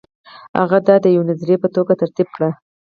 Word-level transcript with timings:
هغه 0.59 0.77
دا 0.87 0.95
د 1.03 1.05
یوې 1.15 1.25
نظریې 1.29 1.57
په 1.63 1.67
توګه 1.75 1.93
ترتیب 2.01 2.27
کړه. 2.35 2.49